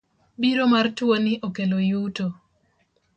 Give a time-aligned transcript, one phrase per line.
[0.41, 2.25] Biro mar tuo ni okelo yuto.